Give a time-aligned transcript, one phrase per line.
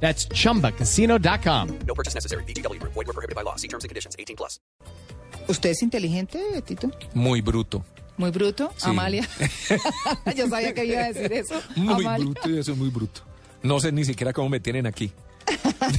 [0.00, 1.68] That's chumbacasino.com.
[1.86, 2.44] No purchase necessary.
[2.44, 2.80] BGW.
[2.82, 3.56] Void were prohibited by law.
[3.56, 4.14] See terms and conditions.
[4.18, 4.60] 18 plus.
[5.48, 6.90] ¿Usted es inteligente, Tito?
[7.14, 7.84] Muy bruto.
[8.16, 8.88] Muy bruto, Sí.
[8.90, 9.28] Amalia.
[10.36, 11.60] Yo sabía que iba a decir eso.
[11.76, 12.24] Muy Amalia.
[12.24, 13.20] bruto y eso es muy bruto.
[13.62, 15.12] No sé ni siquiera cómo me tienen aquí.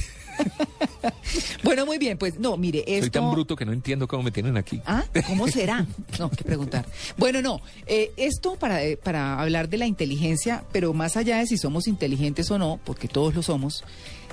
[1.62, 3.02] Bueno, muy bien, pues no, mire, esto...
[3.02, 4.80] Soy tan bruto que no entiendo cómo me tienen aquí.
[4.86, 5.04] ¿Ah?
[5.26, 5.86] ¿Cómo será?
[6.18, 6.86] No, que preguntar.
[7.16, 11.46] Bueno, no, eh, esto para, eh, para hablar de la inteligencia, pero más allá de
[11.46, 13.84] si somos inteligentes o no, porque todos lo somos,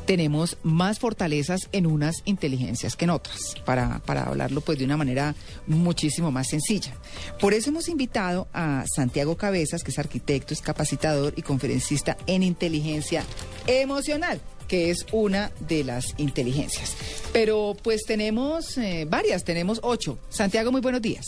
[0.06, 4.98] tenemos más fortalezas en unas inteligencias que en otras, para, para hablarlo pues de una
[4.98, 5.36] manera
[5.68, 6.94] muchísimo más sencilla.
[7.40, 12.44] Por eso hemos invitado a Santiago Cabezas, que es arquitecto, es capacitador y conferencista en
[12.44, 13.24] inteligencia
[13.68, 17.30] emocional que es una de las inteligencias.
[17.34, 20.20] Pero pues tenemos eh, varias, tenemos ocho.
[20.30, 21.26] Santiago, muy buenos días.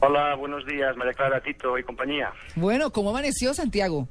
[0.00, 2.32] Hola, buenos días, María Clara, Tito y compañía.
[2.54, 4.08] Bueno, ¿cómo amaneció Santiago?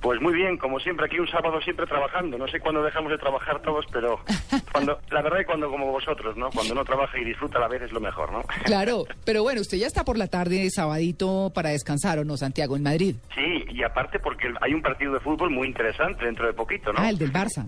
[0.00, 2.38] Pues muy bien, como siempre, aquí un sábado siempre trabajando.
[2.38, 4.18] No sé cuándo dejamos de trabajar todos, pero
[4.72, 6.50] cuando, la verdad es cuando como vosotros, ¿no?
[6.50, 8.42] Cuando uno trabaja y disfruta a la vez es lo mejor, ¿no?
[8.64, 12.76] Claro, pero bueno, usted ya está por la tarde, sabadito, para descansar, ¿o no, Santiago,
[12.76, 13.16] en Madrid?
[13.34, 17.00] Sí, y aparte porque hay un partido de fútbol muy interesante dentro de poquito, ¿no?
[17.00, 17.66] Ah, el del Barça.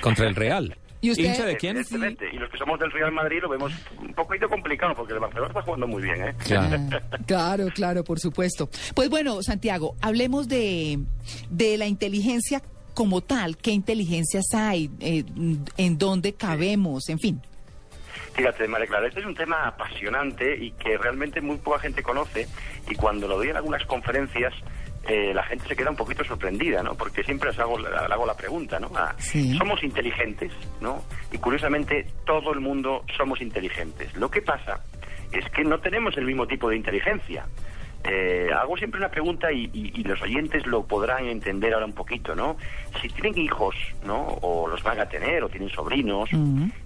[0.00, 0.76] Contra el Real.
[1.00, 1.24] ¿Y usted?
[1.24, 1.76] ¿Hincha de quién?
[1.76, 5.48] Y los que somos del Real Madrid lo vemos un poquito complicado porque el Barcelona
[5.48, 6.34] está jugando muy bien, ¿eh?
[6.38, 6.78] Claro.
[7.26, 8.68] Claro, claro, por supuesto.
[8.94, 10.98] Pues bueno, Santiago, hablemos de,
[11.50, 12.62] de la inteligencia
[12.94, 13.56] como tal.
[13.56, 14.90] ¿Qué inteligencias hay?
[15.00, 15.24] Eh,
[15.76, 17.08] ¿En dónde cabemos?
[17.08, 17.42] En fin.
[18.32, 22.46] Fíjate, María Clara, este es un tema apasionante y que realmente muy poca gente conoce
[22.88, 24.52] y cuando lo doy en algunas conferencias
[25.08, 26.94] eh, la gente se queda un poquito sorprendida, ¿no?
[26.94, 28.90] Porque siempre les hago, le hago la pregunta, ¿no?
[28.94, 29.56] Ah, Sí.
[29.56, 31.02] Somos inteligentes, ¿no?
[31.32, 34.14] Y curiosamente todo el mundo somos inteligentes.
[34.16, 34.80] Lo que pasa
[35.32, 37.46] es que no tenemos el mismo tipo de inteligencia.
[38.08, 41.92] Eh, hago siempre una pregunta y, y- y los oyentes lo podrán entender ahora un
[41.94, 42.56] poquito, ¿no?
[43.02, 43.74] Si tienen hijos,
[44.04, 44.26] ¿no?
[44.42, 46.30] O los van a tener, o tienen sobrinos,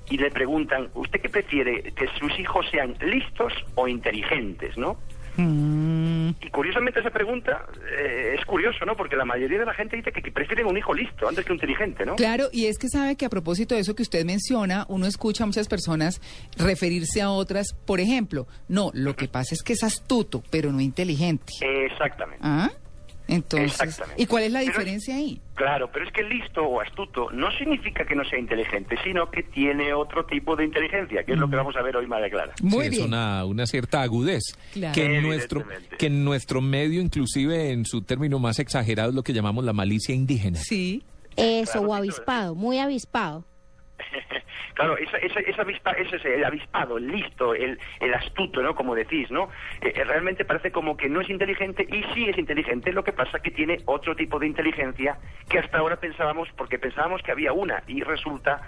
[0.08, 1.82] y le preguntan, ¿usted qué prefiere?
[1.92, 4.96] ¿Que sus hijos sean listos o inteligentes, no?
[6.40, 7.66] Y curiosamente esa pregunta
[7.98, 8.96] eh, es curioso, ¿no?
[8.96, 11.52] Porque la mayoría de la gente dice que, que prefieren un hijo listo antes que
[11.52, 12.16] un inteligente, ¿no?
[12.16, 15.44] Claro, y es que sabe que a propósito de eso que usted menciona, uno escucha
[15.44, 16.20] a muchas personas
[16.56, 20.80] referirse a otras, por ejemplo, no, lo que pasa es que es astuto, pero no
[20.80, 21.52] inteligente.
[21.60, 22.40] Exactamente.
[22.42, 22.70] ¿Ah?
[23.34, 24.22] Entonces, Exactamente.
[24.22, 25.40] ¿y cuál es la Pero- diferencia ahí?
[25.54, 29.42] Claro, pero es que listo o astuto no significa que no sea inteligente, sino que
[29.42, 32.54] tiene otro tipo de inteligencia, que es lo que vamos a ver hoy, María Clara.
[32.62, 33.02] Muy Sí, bien.
[33.02, 34.42] Es una, una cierta agudez.
[34.72, 34.94] Claro.
[34.94, 35.64] Que, en nuestro,
[35.98, 39.72] que en nuestro medio, inclusive en su término más exagerado, es lo que llamamos la
[39.74, 40.58] malicia indígena.
[40.58, 41.02] Sí.
[41.36, 43.44] Eso, Claro, o avispado, muy avispado.
[44.74, 48.74] Claro, esa, esa, esa avispa- ese es el avispado, el listo, el, el astuto, ¿no?
[48.74, 49.50] Como decís, ¿no?
[49.82, 53.12] Eh, eh, realmente parece como que no es inteligente y sí es inteligente, lo que
[53.12, 55.18] pasa que tiene otro tipo de inteligencia
[55.48, 58.62] que hasta ahora pensábamos, porque pensábamos que había una y resulta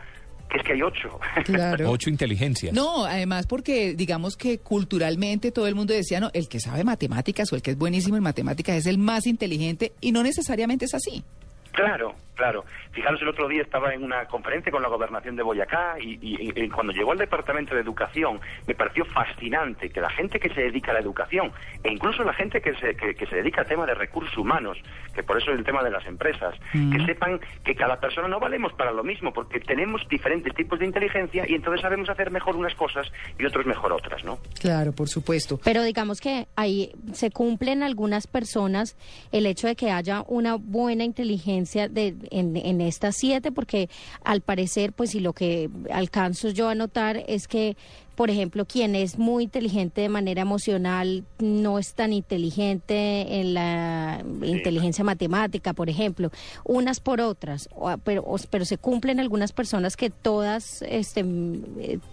[0.50, 1.18] que es que hay ocho.
[1.44, 1.90] Claro.
[1.90, 2.74] Ocho inteligencias.
[2.74, 7.50] No, además porque digamos que culturalmente todo el mundo decía, no, el que sabe matemáticas
[7.52, 10.94] o el que es buenísimo en matemáticas es el más inteligente y no necesariamente es
[10.94, 11.24] así.
[11.72, 12.64] Claro, claro.
[12.92, 16.52] Fijaros, el otro día estaba en una conferencia con la gobernación de Boyacá y, y-
[16.54, 20.62] y cuando llegó al Departamento de Educación me pareció fascinante que la gente que se
[20.62, 23.66] dedica a la educación e incluso la gente que se, que, que se dedica al
[23.66, 24.78] tema de recursos humanos,
[25.14, 28.38] que por eso es el tema de las empresas, que sepan que cada persona no
[28.40, 32.56] valemos para lo mismo porque tenemos diferentes tipos de inteligencia y entonces sabemos hacer mejor
[32.56, 34.38] unas cosas y otros mejor otras, ¿no?
[34.60, 35.58] Claro, por supuesto.
[35.64, 38.96] Pero digamos que ahí se cumplen algunas personas
[39.32, 43.88] el hecho de que haya una buena inteligencia de, en, en estas siete, porque
[44.24, 47.76] al parecer, pues, y lo que alcanzo yo a notar es que,
[48.16, 54.22] por ejemplo, quien es muy inteligente de manera emocional no es tan inteligente en la
[54.42, 56.30] inteligencia matemática, por ejemplo,
[56.64, 61.24] unas por otras, o- pero, o- pero se cumplen algunas personas que todas este,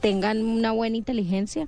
[0.01, 1.67] tengan una buena inteligencia.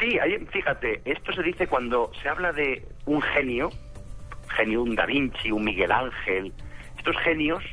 [0.00, 3.70] Sí, ahí, fíjate, esto se dice cuando se habla de un genio,
[4.56, 6.52] genio, un Da Vinci, un Miguel Ángel.
[7.04, 7.64] Estos genios,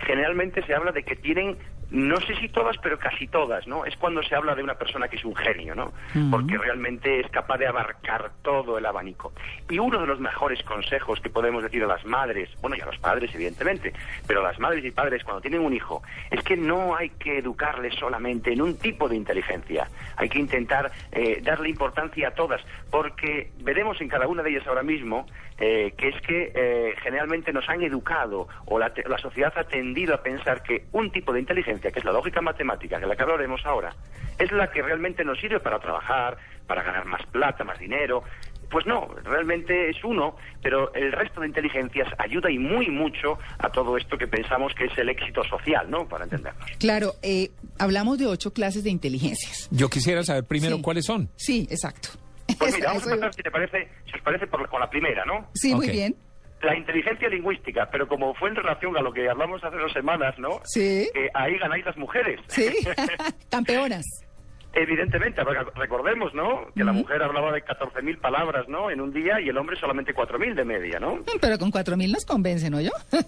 [0.00, 1.56] generalmente se habla de que tienen
[1.94, 3.84] no sé si todas, pero casi todas, ¿no?
[3.84, 5.92] Es cuando se habla de una persona que es un genio, ¿no?
[6.28, 9.32] Porque realmente es capaz de abarcar todo el abanico.
[9.70, 12.86] Y uno de los mejores consejos que podemos decir a las madres, bueno, y a
[12.86, 13.92] los padres, evidentemente,
[14.26, 16.02] pero a las madres y padres cuando tienen un hijo,
[16.32, 19.88] es que no hay que educarle solamente en un tipo de inteligencia.
[20.16, 22.60] Hay que intentar eh, darle importancia a todas,
[22.90, 25.26] porque veremos en cada una de ellas ahora mismo
[25.56, 30.12] eh, que es que eh, generalmente nos han educado o la, la sociedad ha tendido
[30.12, 33.22] a pensar que un tipo de inteligencia, que es la lógica matemática, que la que
[33.22, 33.94] hablaremos ahora,
[34.38, 36.36] es la que realmente nos sirve para trabajar,
[36.66, 38.22] para ganar más plata, más dinero.
[38.70, 43.68] Pues no, realmente es uno, pero el resto de inteligencias ayuda y muy mucho a
[43.70, 46.08] todo esto que pensamos que es el éxito social, ¿no?
[46.08, 46.64] Para entendernos.
[46.80, 49.68] Claro, eh, hablamos de ocho clases de inteligencias.
[49.70, 50.82] Yo quisiera saber primero Sí.
[50.82, 51.28] cuáles son.
[51.36, 52.08] Sí, exacto.
[52.58, 55.24] Pues mira, vamos a empezar, si te parece, si os parece, por, con la primera,
[55.24, 55.48] ¿no?
[55.54, 56.16] Sí, muy bien.
[56.64, 60.38] La inteligencia lingüística, pero como fue en relación a lo que hablamos hace dos semanas,
[60.38, 60.60] ¿no?
[60.64, 61.08] Sí.
[61.34, 62.40] Ahí ganáis las mujeres.
[62.48, 62.70] Sí,
[63.50, 64.24] campeonas.
[64.74, 65.42] Evidentemente,
[65.74, 66.66] recordemos, ¿no?
[66.74, 68.90] Que la mujer hablaba de 14.000 palabras, ¿no?
[68.90, 71.20] En un día y el hombre solamente 4.000 de media, ¿no?
[71.40, 72.90] Pero con cuatro mil nos convence, ¿no yo?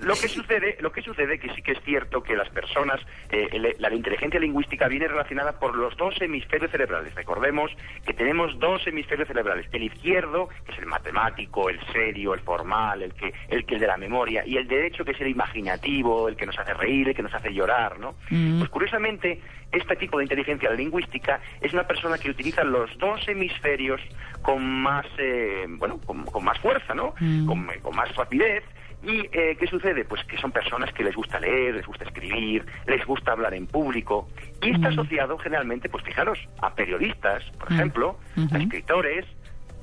[0.00, 3.00] lo que sucede, lo que sucede que sí que es cierto que las personas,
[3.30, 7.14] eh, la inteligencia lingüística viene relacionada por los dos hemisferios cerebrales.
[7.14, 7.70] Recordemos
[8.04, 13.02] que tenemos dos hemisferios cerebrales: el izquierdo, que es el matemático, el serio, el formal,
[13.02, 16.28] el que, el que el de la memoria, y el derecho, que es el imaginativo,
[16.28, 18.14] el que nos hace reír, el que nos hace llorar, ¿no?
[18.28, 19.40] Pues curiosamente,
[19.72, 24.00] este tipo de inteligencia lingüística es una persona que utiliza los dos hemisferios
[24.42, 27.14] con más, eh, bueno, con, con más fuerza, ¿no?
[27.46, 28.64] Con, con más rapidez.
[29.02, 30.04] ¿Y eh, qué sucede?
[30.04, 33.66] Pues que son personas que les gusta leer, les gusta escribir, les gusta hablar en
[33.66, 34.28] público.
[34.60, 38.18] Y está asociado generalmente, pues fijaros, a periodistas, por ejemplo,
[38.52, 39.24] a escritores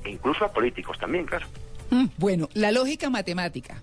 [0.04, 1.46] e incluso a políticos también, claro.
[1.90, 3.82] Mm, Bueno, la lógica matemática.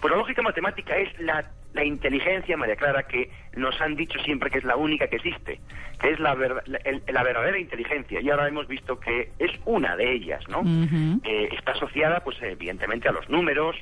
[0.00, 4.50] Pues la lógica matemática es la, la inteligencia, María Clara, que nos han dicho siempre
[4.50, 5.60] que es la única que existe,
[6.00, 8.20] que es la, ver- la, el- la verdadera inteligencia.
[8.20, 10.62] Y ahora hemos visto que es una de ellas, ¿no?
[11.24, 13.76] Eh, está asociada, pues evidentemente, a los números,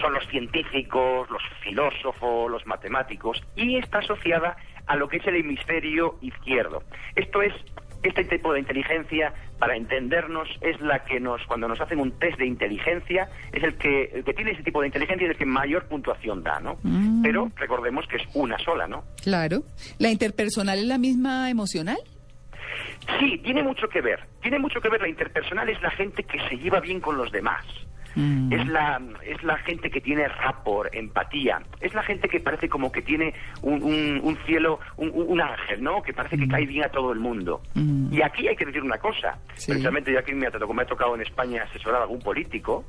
[0.00, 4.56] son los científicos, los filósofos, los matemáticos, y está asociada
[4.86, 6.82] a lo que es el hemisferio izquierdo.
[7.14, 7.52] Esto es
[8.02, 12.38] este tipo de inteligencia, para entendernos, es la que nos, cuando nos hacen un test
[12.38, 15.46] de inteligencia, es el que, el que tiene ese tipo de inteligencia y el que
[15.46, 16.76] mayor puntuación da, ¿no?
[17.22, 19.04] Pero recordemos que es una sola, ¿no?
[19.22, 19.62] Claro.
[19.98, 21.98] ¿La interpersonal es la misma emocional?
[23.18, 24.20] Sí, tiene mucho que ver.
[24.42, 25.00] Tiene mucho que ver.
[25.00, 27.64] La interpersonal es la gente que se lleva bien con los demás.
[28.50, 31.60] Es la es la gente que tiene rapport, empatía.
[31.80, 36.02] Es la gente que parece como que tiene un, un- un cielo, un, ángel, ¿no?
[36.02, 37.60] Que parece que cae bien a todo el mundo.
[38.10, 39.38] Y aquí hay que decir una cosa.
[39.54, 39.72] Sí.
[39.72, 42.84] Precisamente ya que me ha, tocado, me ha tocado en España asesorar a algún político,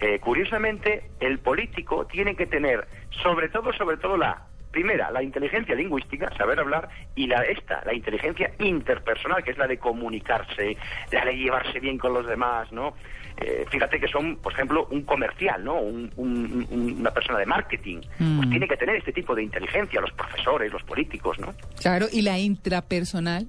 [0.00, 2.88] eh, curiosamente el político tiene que tener,
[3.22, 7.92] sobre todo, sobre todo la Primera, la inteligencia lingüística, saber hablar, y la esta, la
[7.92, 10.76] inteligencia interpersonal, que es la de comunicarse,
[11.10, 12.94] la de llevarse bien con los demás, ¿no?
[13.38, 15.74] Eh, fíjate que son, por ejemplo, un comercial, ¿no?
[15.80, 17.98] Un- un- un- una persona de marketing,
[18.36, 21.54] pues tiene que tener este tipo de inteligencia, los profesores, los políticos, ¿no?
[21.80, 22.06] Claro.
[22.12, 23.46] ¿Y la intrapersonal?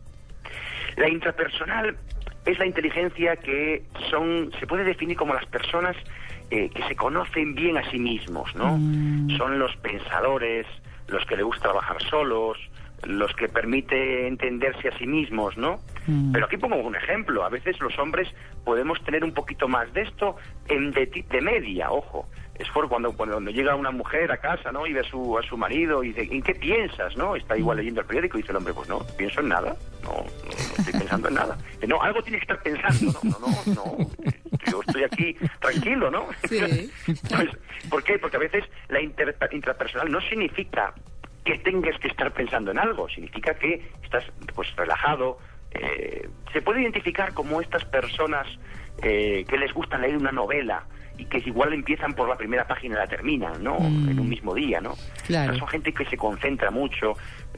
[0.98, 1.96] La intrapersonal
[2.46, 5.96] es la inteligencia que son, se puede definir como las personas
[6.50, 8.72] eh, que se conocen bien a sí mismos, ¿no?
[9.38, 10.66] Son los pensadores,
[11.08, 12.58] los que les gusta trabajar solos,
[13.04, 15.80] los que permite entenderse a sí mismos, ¿no?
[16.34, 17.44] Pero aquí pongo un ejemplo.
[17.44, 18.28] A veces los hombres
[18.64, 20.36] podemos tener un poquito más de esto
[20.68, 22.28] en de, ti- de media, ojo.
[22.60, 24.86] Es por cuando, cuando llega una mujer a casa, ¿no?
[24.86, 27.36] Y ve a su, a su marido y dice, ¿en qué piensas, no?
[27.36, 29.76] Está igual leyendo el periódico y dice el hombre, pues no, pienso en nada.
[30.04, 31.58] No, no, no estoy pensando en nada.
[31.74, 33.20] Dice, No, algo tienes que estar pensando.
[33.24, 33.98] No, no, no, no.
[34.72, 36.28] Yo estoy aquí tranquilo, ¿no?
[36.48, 36.92] Sí.
[37.30, 37.50] Pues,
[37.90, 38.20] ¿Por qué?
[38.20, 40.94] Porque a veces la inter- intrapersonal no significa
[41.46, 44.24] que tengas que estar pensando en algo, significa que estás
[44.56, 45.38] pues relajado.
[45.74, 48.46] eh, se puede identificar como estas personas
[49.02, 50.84] eh, que les gusta leer una novela
[51.18, 53.78] y que igual empiezan por la primera página y la terminan, ¿no?
[53.78, 54.96] En un mismo día, ¿no?
[55.28, 55.56] Claro.
[55.58, 57.14] Son gente que se concentra mucho.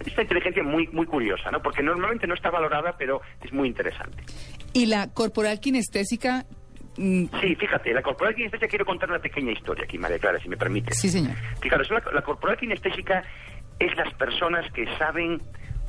[0.06, 1.62] Esta inteligencia muy muy curiosa, ¿no?
[1.62, 4.24] Porque normalmente no está valorada, pero es muy interesante.
[4.74, 6.46] ¿Y la corporal kinestésica?
[6.98, 10.50] Mm, Sí, fíjate, la corporal kinestésica quiero contar una pequeña historia aquí, María Clara, si
[10.50, 10.94] me permite.
[10.94, 11.36] Sí, señor.
[11.62, 13.24] Fijaros, la, la corporal kinestésica
[13.86, 15.42] es las personas que saben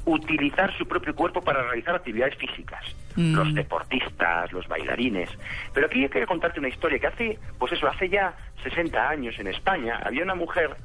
[0.06, 2.84] utilizar su propio cuerpo para realizar actividades físicas.
[3.16, 3.34] Mm.
[3.34, 5.30] Los deportistas, los bailarines.
[5.72, 9.38] Pero aquí yo quiero contarte una historia que hace, pues eso, hace ya 60 años
[9.38, 10.76] en España había una mujer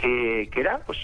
[0.00, 0.98] que, que era, pues,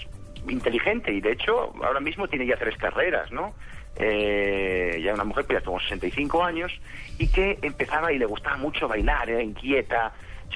[0.49, 3.53] inteligente y de hecho ahora mismo tiene ya tres carreras, ¿no?
[3.97, 6.71] Eh, ya una mujer que ya tuvo 65 años
[7.19, 10.13] y que empezaba y le gustaba mucho bailar, era inquieta,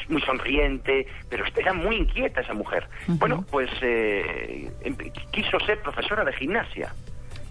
[0.10, 2.88] muy sonriente, pero era muy inquieta esa mujer.
[3.08, 4.96] Bueno, pues eh, em-
[5.32, 6.94] quiso ser profesora de gimnasia.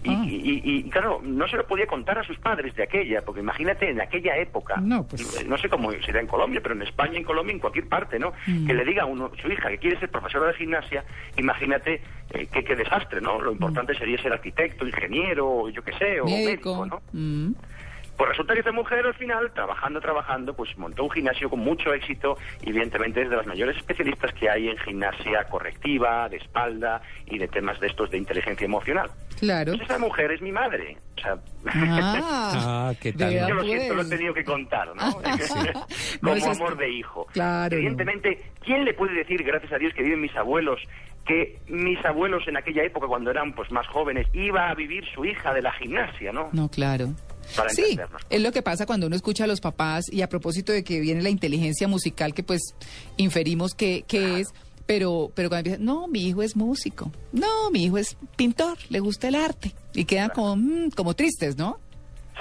[0.03, 0.23] Y, Ah.
[0.23, 3.41] y- y- y, claro, no se lo podía contar a sus padres de aquella, porque
[3.41, 7.17] imagínate en aquella época, No, pues- no sé cómo será en Colombia, pero en España,
[7.17, 8.31] en Colombia, en cualquier parte, ¿no?
[8.45, 8.67] Mm.
[8.67, 11.03] Que le diga a uno, su hija que quiere ser profesora de gimnasia,
[11.37, 13.39] imagínate eh, qué, qué desastre, ¿no?
[13.41, 16.85] Lo importante sería ser arquitecto, ingeniero, yo qué sé, o médico, Médico.
[16.85, 17.01] ¿no?
[17.13, 17.53] Mm.
[18.17, 21.93] Pues resulta que esta mujer al final, trabajando, trabajando, pues montó un gimnasio con mucho
[21.93, 27.01] éxito y evidentemente es de las mayores especialistas que hay en gimnasia correctiva, de espalda
[27.25, 29.09] y de temas de estos de inteligencia emocional.
[29.39, 29.73] Claro.
[29.73, 30.97] Pues esa mujer es mi madre.
[31.17, 32.51] O sea, Ah,
[32.89, 33.33] Ah, ¿qué tal?
[33.47, 34.09] yo lo siento, lo he pues.
[34.09, 35.09] tenido que contar, ¿no?
[35.09, 35.21] No,
[36.21, 37.25] Como amor de hijo.
[37.33, 40.79] Claro, Evidentemente, ¿quién le puede decir, gracias a Dios que viven mis abuelos,
[41.25, 45.25] que mis abuelos en aquella época, cuando eran pues más jóvenes, iba a vivir su
[45.25, 46.49] hija de la gimnasia, ¿no?
[46.53, 47.09] No, claro.
[47.55, 47.97] Para sí,
[48.29, 50.99] es lo que pasa cuando uno escucha a los papás y a propósito de que
[50.99, 52.75] viene la inteligencia musical que pues
[53.17, 54.53] inferimos que, que es,
[54.85, 58.99] pero, pero cuando empiezan, no, mi hijo es músico, no, mi hijo es pintor, le
[58.99, 61.79] gusta el arte y quedan como, mm, como tristes, ¿no?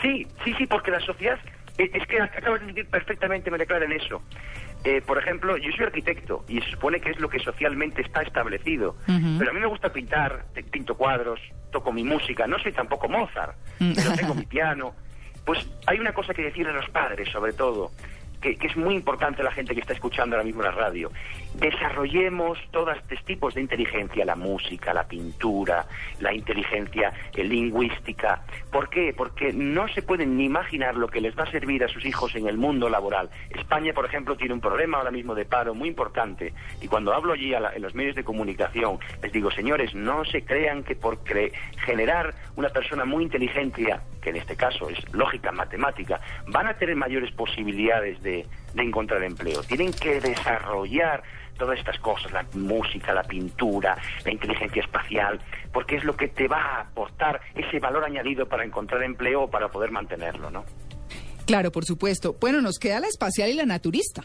[0.02, 1.38] Sí, sí, sí, porque la sociedad,
[1.78, 4.22] eh, es que acabas de decir perfectamente, me declaran eso.
[4.84, 8.20] Eh, por ejemplo, yo soy arquitecto y se supone que es lo que socialmente está
[8.20, 11.40] establecido, pero a mí me gusta pintar, pinto cuadros,
[11.74, 14.94] toco mi música, no soy tampoco Mozart, pero tengo mi piano.
[15.44, 17.90] Pues hay una cosa que decir a los padres, sobre todo,
[18.52, 21.10] que, es muy importante la gente que está escuchando ahora mismo la radio.
[21.54, 25.86] Desarrollemos todos estos tipos de inteligencia, la música, la pintura,
[26.20, 28.42] la inteligencia eh, lingüística.
[28.70, 29.14] ¿Por qué?
[29.16, 32.34] Porque no se pueden ni imaginar lo que les va a servir a sus hijos
[32.34, 33.30] en el mundo laboral.
[33.50, 36.52] España, por ejemplo, tiene un problema ahora mismo de paro muy importante.
[36.82, 40.24] Y cuando hablo allí a la- en los medios de comunicación, les digo, señores, no
[40.24, 41.52] se crean que por cre-
[41.84, 43.92] generar una persona muy inteligente,
[44.24, 49.62] que en este caso es lógica, matemática, van a tener mayores posibilidades de, encontrar empleo.
[49.62, 51.22] Tienen que desarrollar
[51.56, 55.40] todas estas cosas, la música, la pintura, la inteligencia espacial,
[55.72, 59.50] porque es lo que te va a aportar ese valor añadido para encontrar empleo o
[59.50, 60.64] para poder mantenerlo, ¿no?
[61.46, 62.36] Claro, por supuesto.
[62.40, 64.24] Bueno, nos queda la espacial y la naturista.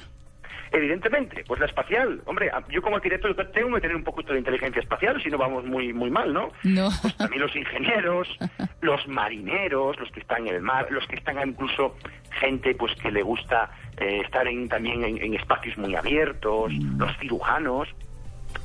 [0.72, 2.22] Evidentemente, pues la espacial.
[2.26, 5.66] Hombre, yo como arquitecto tengo que tener un poquito de inteligencia espacial, si no vamos
[5.66, 6.52] muy muy mal, ¿no?
[6.64, 6.90] No.
[7.02, 8.28] Pues también los ingenieros,
[8.82, 11.96] los marineros, los que están en el mar, los que están incluso
[12.40, 17.18] gente pues que le gusta eh, estar en, también en, en espacios muy abiertos, los
[17.18, 17.90] cirujanos.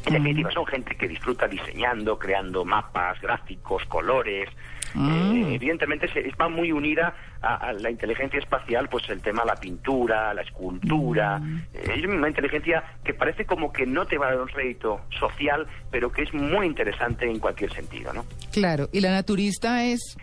[0.06, 4.48] En definitiva, son gente que disfruta diseñando, creando mapas, gráficos, colores.
[4.96, 9.48] Eh, evidentemente se, va muy unida a, a la inteligencia espacial, pues el tema de
[9.48, 11.40] la pintura, la escultura.
[11.72, 15.00] Eh, es una inteligencia que parece como que no te va a dar un rédito
[15.18, 18.24] social, pero que es muy interesante en cualquier sentido, ¿no?
[18.52, 18.88] Claro.
[18.92, 20.16] Y la naturista es,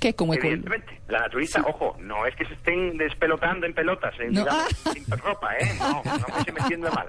[0.00, 0.14] ¿qué?
[0.14, 1.00] Como Evidentemente.
[1.08, 4.40] La naturista, ojo, no es que se estén despelotando en pelotas, en, No.
[4.40, 5.70] digamos, sin ropa, ¿eh?
[5.78, 7.08] No, no me estoy metiendo mal.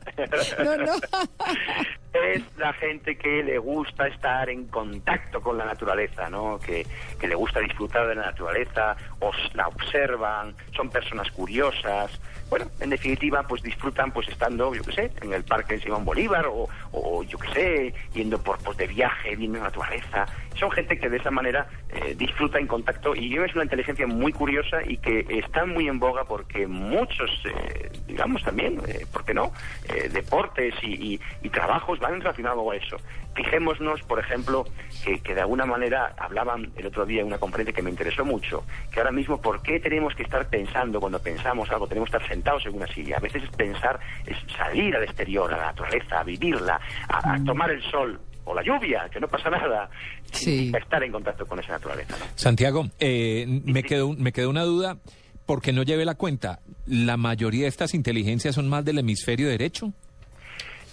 [0.64, 0.94] No, no.
[2.24, 6.60] es la gente que le gusta estar en contacto con la naturaleza, ¿no?
[6.60, 6.86] Que,
[7.20, 12.12] que le gusta disfrutar de la naturaleza, os la observan, son personas curiosas.
[12.50, 16.06] Bueno, en definitiva, pues disfrutan pues estando, yo qué sé, en el parque de Simón
[16.06, 20.26] Bolívar o, o yo qué sé, yendo por pues, de viaje, viendo la naturaleza.
[20.56, 24.32] Son gente que de esa manera eh, disfruta en contacto y es una inteligencia muy
[24.32, 29.34] curiosa y que está muy en boga porque muchos, eh, digamos también, eh, ¿por qué
[29.34, 29.52] no?
[29.94, 32.98] Eh, deportes y, y- y trabajos van relacionados a eso.
[33.36, 34.66] Fijémonos, por ejemplo,
[35.04, 38.26] que, que de alguna manera hablaban el otro día en una conferencia que me interesó
[38.26, 41.88] mucho, que ahora mismo, ¿por qué tenemos que estar pensando cuando pensamos algo?
[41.88, 43.18] Tenemos que estar sentados en una silla.
[43.18, 47.44] A veces es pensar, es salir al exterior, a la naturaleza, a vivirla, a, a
[47.44, 49.90] tomar el sol o la lluvia, que no pasa nada,
[50.32, 50.72] Sí.
[50.78, 52.16] estar en contacto con esa naturaleza.
[52.18, 52.26] ¿no?
[52.36, 54.98] Santiago, eh, me, quedó, me quedó una duda,
[55.46, 56.60] porque no llevé la cuenta.
[56.86, 59.92] ¿La mayoría de estas inteligencias son más del hemisferio derecho?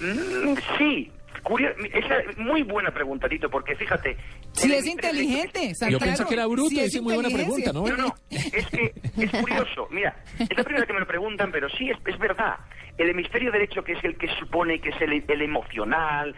[0.00, 1.10] Mm, sí,
[1.42, 4.16] curio- es muy buena pregunta, Tito, porque fíjate...
[4.52, 5.72] Si es inteligente.
[5.90, 7.86] Yo pensé que era bruto, si es muy buena pregunta, ¿no?
[7.86, 9.88] No, no, es que es curioso.
[9.90, 12.56] Mira, es la primera que me lo preguntan, pero sí, es, es verdad.
[12.98, 16.34] El hemisferio derecho, que es el que supone que es el, el emocional,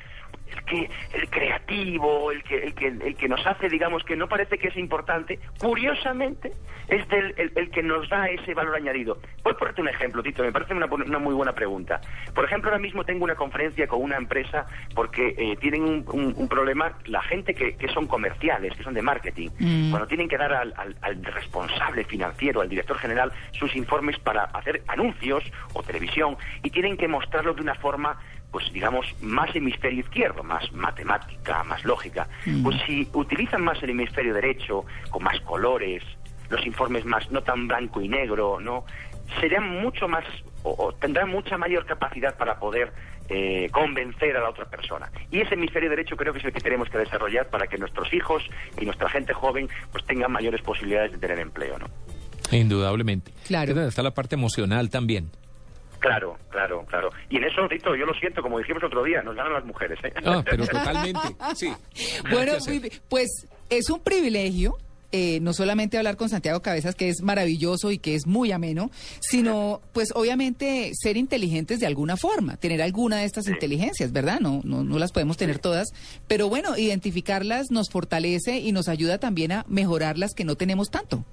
[0.66, 4.58] que el creativo, el que, el, que, el que nos hace, digamos, que no parece
[4.58, 6.52] que es importante, curiosamente
[6.88, 9.18] es del, el, el que nos da ese valor añadido.
[9.42, 12.00] Voy a ponerte un ejemplo, Tito, me parece una, una muy buena pregunta.
[12.34, 16.34] Por ejemplo, ahora mismo tengo una conferencia con una empresa porque eh, tienen un, un-
[16.36, 19.90] un problema, la gente que, que son comerciales, que son de marketing, Mm.
[19.90, 24.44] cuando tienen que dar al, al- al responsable financiero, al director general, sus informes para
[24.44, 28.18] hacer anuncios o televisión y tienen que mostrarlo de una forma,
[28.50, 32.28] pues digamos, más hemisferio izquierdo, más matemática, más lógica.
[32.62, 36.02] Pues si utilizan más el hemisferio derecho, con más colores,
[36.48, 38.84] los informes más no tan blanco y negro, ¿no?
[39.40, 40.24] Serían mucho más
[40.62, 42.92] o, o tendrán mucha mayor capacidad para poder
[43.28, 45.10] eh, convencer a la otra persona.
[45.32, 48.12] Y ese hemisferio derecho creo que es el que tenemos que desarrollar para que nuestros
[48.12, 48.44] hijos
[48.80, 51.86] y nuestra gente joven pues tengan mayores posibilidades de tener empleo, ¿no?
[52.52, 53.32] Indudablemente.
[53.44, 53.88] Claro.
[53.88, 55.30] Está la parte emocional también.
[55.98, 57.10] Claro, claro, claro.
[57.30, 59.98] Y en eso, Rito, yo lo siento, como dijimos otro día, nos ganan las mujeres,
[60.04, 60.12] ¿eh?
[60.24, 61.20] Ah, pero totalmente.
[61.54, 61.72] Sí.
[62.30, 62.52] Bueno,
[63.08, 64.76] pues es un privilegio.
[65.12, 68.90] eh, no solamente hablar con Santiago Cabezas, que es maravilloso y que es muy ameno,
[69.20, 74.40] sino, pues obviamente, ser inteligentes de alguna forma, tener alguna de estas inteligencias, ¿verdad?
[74.40, 75.88] No, no, no las podemos tener todas,
[76.26, 80.90] pero bueno, identificarlas nos fortalece y nos ayuda también a mejorar las que no tenemos
[80.90, 81.24] tanto.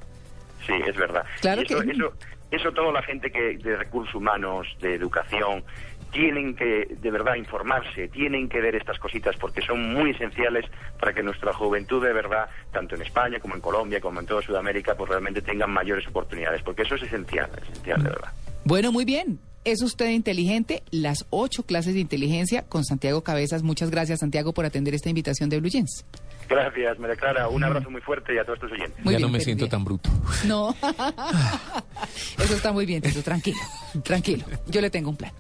[0.65, 1.23] Sí, es verdad.
[1.41, 2.13] Claro Y eso, que- eso,
[2.55, 5.63] eso toda la gente que de recursos humanos, de educación,
[6.11, 10.65] tienen que de verdad informarse, tienen que ver estas cositas porque son muy esenciales
[10.99, 14.41] para que nuestra juventud de verdad, tanto en España como en Colombia, como en toda
[14.43, 18.29] Sudamérica, pues realmente tengan mayores oportunidades, porque eso es esencial, esencial de verdad.
[18.63, 19.39] Bueno, muy bien.
[19.65, 23.63] Es usted inteligente, las ocho clases de inteligencia con Santiago Cabezas.
[23.63, 26.05] Muchas gracias, Santiago, por atender esta invitación de Blue Jeans.
[26.49, 29.03] Gracias, María Clara, un abrazo muy fuerte y a todos tus oyentes.
[29.03, 30.09] Muy ya bien, no me siento tan bruto.
[30.45, 30.75] No.
[32.37, 33.21] Eso está muy bien, Tito.
[33.21, 33.57] Tranquilo,
[34.03, 34.45] tranquilo.
[34.67, 35.31] Yo le tengo un plan.